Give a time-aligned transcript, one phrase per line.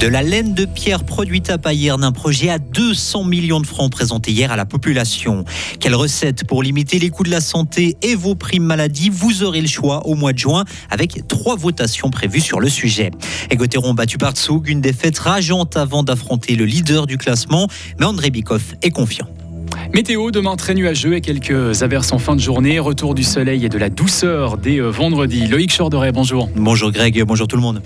[0.00, 3.92] De la laine de pierre produite à Payerne, un projet à 200 millions de francs
[3.92, 5.44] présenté hier à la population.
[5.78, 9.10] Quelle recette pour limiter les coûts de la santé et vos primes maladie?
[9.10, 13.10] Vous aurez le choix au mois de juin avec trois votations prévues sur le sujet.
[13.50, 18.30] Egoteron battu par Tsug, une défaite rageante avant d'affronter le leader du classement, mais André
[18.30, 19.28] Bikoff est confiant.
[19.92, 22.78] Météo, demain très nuageux et quelques averses en fin de journée.
[22.78, 25.46] Retour du soleil et de la douceur dès euh, vendredi.
[25.46, 26.48] Loïc Chorderet, bonjour.
[26.56, 27.82] Bonjour Greg, bonjour tout le monde.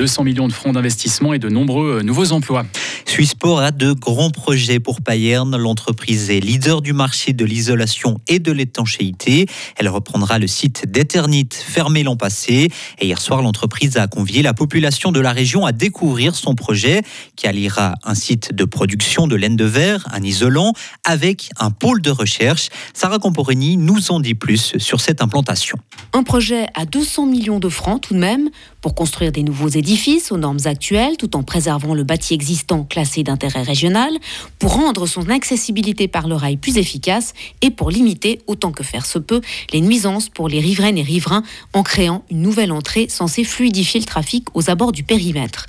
[0.00, 2.64] 200 millions de francs d'investissement et de nombreux euh, nouveaux emplois.
[3.10, 5.56] Swissport a de grands projets pour Payerne.
[5.56, 9.46] L'entreprise est leader du marché de l'isolation et de l'étanchéité.
[9.74, 12.70] Elle reprendra le site d'Eternit fermé l'an passé.
[13.00, 17.02] Et hier soir, l'entreprise a convié la population de la région à découvrir son projet
[17.34, 20.72] qui alliera un site de production de laine de verre, un isolant,
[21.02, 22.68] avec un pôle de recherche.
[22.94, 25.78] Sarah Camporini nous en dit plus sur cette implantation.
[26.12, 30.30] Un projet à 200 millions de francs tout de même pour construire des nouveaux édifices
[30.30, 32.84] aux normes actuelles tout en préservant le bâti existant
[33.24, 34.12] d'intérêt régional,
[34.58, 39.06] pour rendre son accessibilité par le rail plus efficace et pour limiter autant que faire
[39.06, 39.40] se peut
[39.72, 41.42] les nuisances pour les riveraines et riverains
[41.72, 45.66] en créant une nouvelle entrée censée fluidifier le trafic aux abords du périmètre.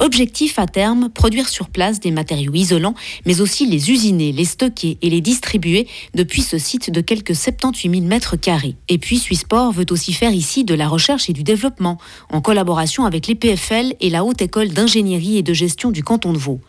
[0.00, 2.94] Objectif à terme, produire sur place des matériaux isolants
[3.26, 7.90] mais aussi les usiner, les stocker et les distribuer depuis ce site de quelques 78
[7.90, 8.76] 000 mètres carrés.
[8.88, 11.98] Et puis Swissport veut aussi faire ici de la recherche et du développement
[12.30, 16.38] en collaboration avec l'EPFL et la Haute École d'ingénierie et de gestion du canton de
[16.38, 16.60] Vaud.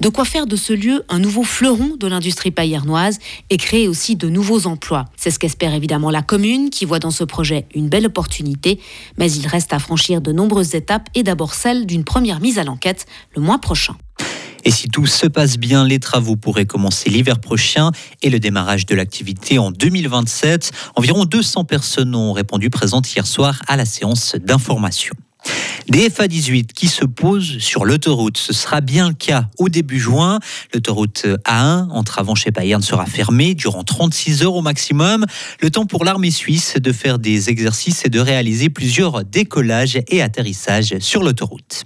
[0.00, 3.18] De quoi faire de ce lieu un nouveau fleuron de l'industrie paillernoise
[3.50, 5.06] et créer aussi de nouveaux emplois.
[5.16, 8.80] C'est ce qu'espère évidemment la commune qui voit dans ce projet une belle opportunité,
[9.18, 12.64] mais il reste à franchir de nombreuses étapes et d'abord celle d'une première mise à
[12.64, 13.96] l'enquête le mois prochain.
[14.64, 17.90] Et si tout se passe bien, les travaux pourraient commencer l'hiver prochain
[18.22, 20.70] et le démarrage de l'activité en 2027.
[20.94, 25.14] Environ 200 personnes ont répondu présentes hier soir à la séance d'information.
[25.88, 28.38] Des FA18 qui se posent sur l'autoroute.
[28.38, 30.38] Ce sera bien le cas au début juin.
[30.72, 35.26] L'autoroute A1 entre avant chez Bayern sera fermée durant 36 heures au maximum.
[35.60, 40.22] Le temps pour l'armée suisse de faire des exercices et de réaliser plusieurs décollages et
[40.22, 41.84] atterrissages sur l'autoroute.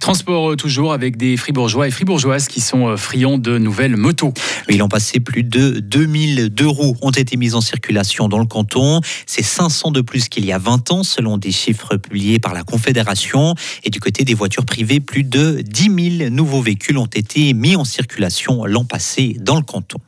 [0.00, 4.34] Transport euh, toujours avec des fribourgeois et fribourgeoises qui sont euh, friands de nouvelles motos.
[4.68, 9.00] L'an passé, plus de 2000 roues ont été mises en circulation dans le canton.
[9.26, 12.64] C'est 500 de plus qu'il y a 20 ans, selon des chiffres publiés par la
[12.64, 13.54] Confédération.
[13.84, 17.76] Et du côté des voitures privées, plus de 10 000 nouveaux véhicules ont été mis
[17.76, 19.98] en circulation l'an passé dans le canton.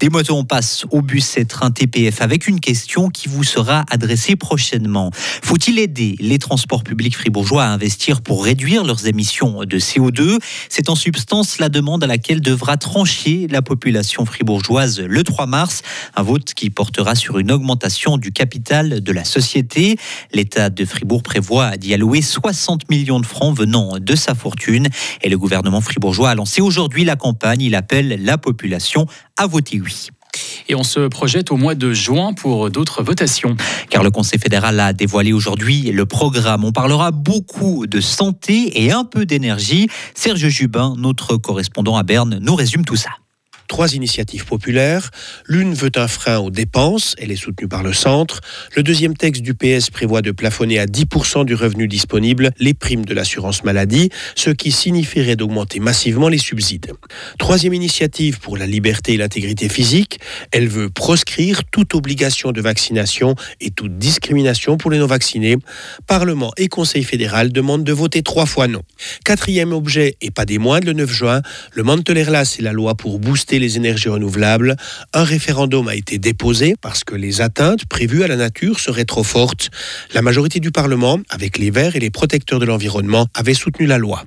[0.00, 3.84] Des motos, on passe au bus et train TPF avec une question qui vous sera
[3.90, 5.10] adressée prochainement.
[5.14, 10.38] Faut-il aider les transports publics fribourgeois à investir pour réduire leurs émissions de CO2
[10.70, 15.82] C'est en substance la demande à laquelle devra trancher la population fribourgeoise le 3 mars.
[16.16, 19.98] Un vote qui portera sur une augmentation du capital de la société.
[20.32, 24.88] L'État de Fribourg prévoit d'y allouer 60 millions de francs venant de sa fortune.
[25.20, 27.60] Et le gouvernement fribourgeois a lancé aujourd'hui la campagne.
[27.60, 29.06] Il appelle la population
[29.40, 30.08] à voter oui.
[30.68, 33.56] Et on se projette au mois de juin pour d'autres votations.
[33.88, 36.62] Car le Conseil fédéral a dévoilé aujourd'hui le programme.
[36.62, 39.88] On parlera beaucoup de santé et un peu d'énergie.
[40.14, 43.10] Serge Jubin, notre correspondant à Berne, nous résume tout ça
[43.70, 45.10] trois initiatives populaires.
[45.46, 48.40] L'une veut un frein aux dépenses, elle est soutenue par le centre.
[48.74, 53.04] Le deuxième texte du PS prévoit de plafonner à 10% du revenu disponible les primes
[53.04, 56.94] de l'assurance maladie, ce qui signifierait d'augmenter massivement les subsides.
[57.38, 60.18] Troisième initiative pour la liberté et l'intégrité physique,
[60.50, 65.58] elle veut proscrire toute obligation de vaccination et toute discrimination pour les non-vaccinés.
[66.08, 68.82] Parlement et Conseil fédéral demandent de voter trois fois non.
[69.24, 71.42] Quatrième objet, et pas des moindres, le 9 juin,
[71.72, 74.76] le Mantelerlas et la loi pour booster les énergies renouvelables,
[75.12, 79.24] un référendum a été déposé parce que les atteintes prévues à la nature seraient trop
[79.24, 79.70] fortes.
[80.14, 83.98] La majorité du Parlement, avec les Verts et les protecteurs de l'environnement, avait soutenu la
[83.98, 84.24] loi.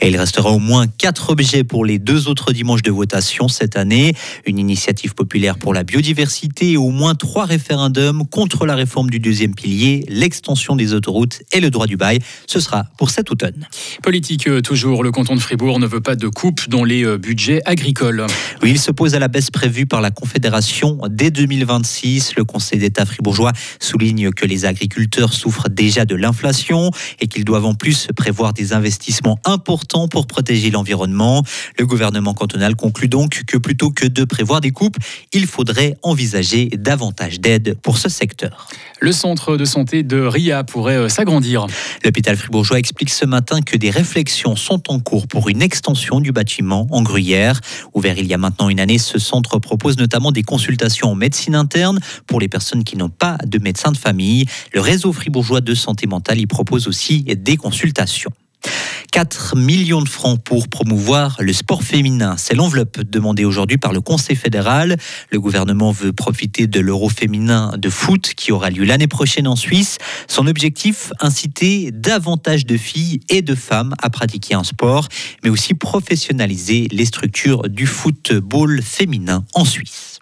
[0.00, 3.76] Et il restera au moins quatre objets pour les deux autres dimanches de votation cette
[3.76, 4.14] année.
[4.46, 9.20] Une initiative populaire pour la biodiversité et au moins trois référendums contre la réforme du
[9.20, 12.18] deuxième pilier, l'extension des autoroutes et le droit du bail.
[12.46, 13.66] Ce sera pour cet automne.
[14.02, 17.18] Politique euh, toujours, le canton de Fribourg ne veut pas de coupe dans les euh,
[17.18, 18.26] budgets agricoles.
[18.62, 22.36] Oui, il s'oppose à la baisse prévue par la Confédération dès 2026.
[22.36, 26.90] Le Conseil d'État fribourgeois souligne que les agriculteurs souffrent déjà de l'inflation
[27.20, 31.44] et qu'ils doivent en plus prévoir des investissements importants pour protéger l'environnement.
[31.78, 34.96] Le gouvernement cantonal conclut donc que plutôt que de prévoir des coupes,
[35.32, 38.68] il faudrait envisager davantage d'aide pour ce secteur.
[39.00, 41.66] Le centre de santé de RIA pourrait euh, s'agrandir.
[42.04, 46.32] L'hôpital fribourgeois explique ce matin que des réflexions sont en cours pour une extension du
[46.32, 47.60] bâtiment en Gruyère.
[47.92, 51.54] Ouvert il y a maintenant une année, ce centre propose notamment des consultations en médecine
[51.54, 54.46] interne pour les personnes qui n'ont pas de médecin de famille.
[54.72, 58.32] Le réseau fribourgeois de santé mentale y propose aussi des consultations.
[59.14, 62.34] 4 millions de francs pour promouvoir le sport féminin.
[62.36, 64.96] C'est l'enveloppe demandée aujourd'hui par le Conseil fédéral.
[65.30, 69.54] Le gouvernement veut profiter de l'euro féminin de foot qui aura lieu l'année prochaine en
[69.54, 69.98] Suisse.
[70.26, 75.06] Son objectif, inciter davantage de filles et de femmes à pratiquer un sport,
[75.44, 80.13] mais aussi professionnaliser les structures du football féminin en Suisse.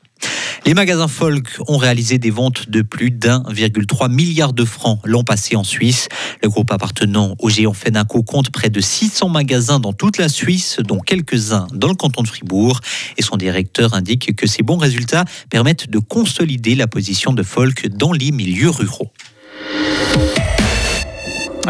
[0.64, 5.56] Les magasins Folk ont réalisé des ventes de plus d'1,3 milliard de francs l'an passé
[5.56, 6.08] en Suisse.
[6.42, 10.78] Le groupe appartenant au géant Fenaco compte près de 600 magasins dans toute la Suisse,
[10.78, 12.80] dont quelques-uns dans le canton de Fribourg.
[13.16, 17.88] Et son directeur indique que ces bons résultats permettent de consolider la position de Folk
[17.88, 19.10] dans les milieux ruraux.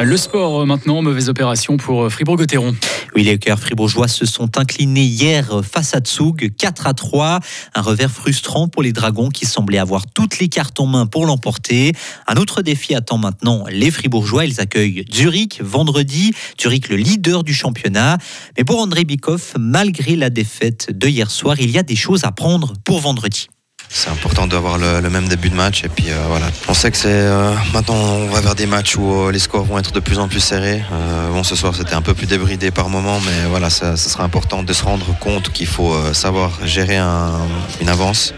[0.00, 2.75] Le sport maintenant, mauvaise opération pour Fribourg-Gotteron.
[3.14, 7.41] Oui, les cœurs fribourgeois se sont inclinés hier face à Tsug, 4 à 3.
[7.75, 11.26] Un revers frustrant pour les Dragons qui semblaient avoir toutes les cartes en main pour
[11.26, 11.93] l'emporter.
[12.26, 14.47] Un autre défi attend maintenant les Fribourgeois.
[14.47, 16.32] Ils accueillent Zurich vendredi.
[16.59, 18.17] Zurich, le leader du championnat.
[18.56, 22.25] Mais pour André Bikoff, malgré la défaite de hier soir, il y a des choses
[22.25, 23.49] à prendre pour vendredi
[23.93, 25.85] c'est important d'avoir le, même début de match.
[25.85, 28.97] Et puis euh, voilà, on sait que c'est euh, maintenant on va vers des matchs
[28.97, 30.83] où euh, les scores vont être de plus en plus serrés.
[31.31, 34.62] bon, ce soir c'était un peu plus débridé par moment, mais voilà, ça, sera important
[34.62, 38.35] de se rendre compte qu'il faut savoir gérer une avance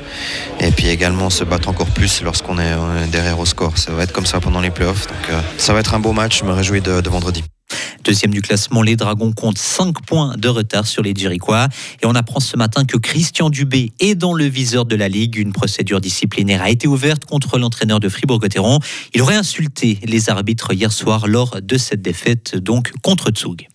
[0.60, 2.74] et puis également se battre encore plus lorsqu'on est,
[3.10, 3.78] derrière au score.
[3.78, 5.06] Ça va être comme ça pendant les playoffs.
[5.06, 6.40] Donc ça va être un beau match.
[6.40, 7.44] Je me réjouis de vendredi.
[8.04, 11.68] Deuxième du classement, les Dragons comptent 5 points de retard sur les Duriquois.
[12.02, 15.36] Et on apprend ce matin que Christian Dubé est dans le viseur de la Ligue.
[15.36, 18.80] Une procédure disciplinaire a été ouverte contre l'entraîneur de Fribourg-Gotteron.
[19.14, 23.66] Il aurait insulté les arbitres hier soir lors de cette défaite, donc contre Tsug.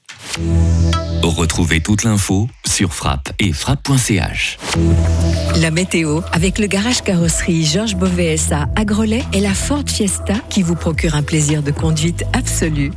[1.23, 4.59] Retrouvez toute l'info sur frappe et frappe.ch.
[5.55, 10.61] La météo avec le garage carrosserie Georges Beauvais à Grelais et la Ford Fiesta qui
[10.61, 12.91] vous procure un plaisir de conduite absolu.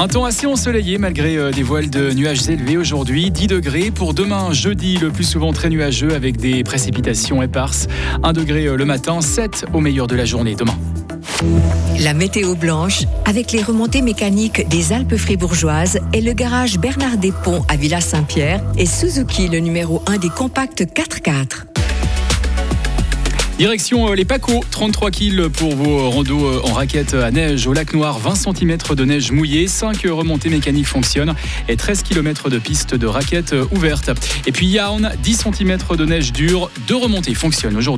[0.00, 3.30] Un temps assez ensoleillé malgré euh, des voiles de nuages élevés aujourd'hui.
[3.30, 7.86] 10 degrés pour demain, jeudi, le plus souvent très nuageux avec des précipitations éparses.
[8.22, 10.78] 1 degré euh, le matin, 7 au meilleur de la journée demain.
[12.02, 17.66] La météo blanche avec les remontées mécaniques des Alpes fribourgeoises et le garage Bernard Ponts
[17.68, 21.69] à Villa Saint-Pierre et Suzuki le numéro 1 des compacts 4x4.
[23.60, 27.74] Direction euh, les Pacos, 33 kills pour vos randos euh, en raquette à neige au
[27.74, 31.34] lac Noir, 20 cm de neige mouillée, 5 remontées mécaniques fonctionnent
[31.68, 34.12] et 13 km de pistes de raquettes euh, ouvertes.
[34.46, 37.90] Et puis Yarn, 10 cm de neige dure, 2 remontées fonctionnent aujourd'hui.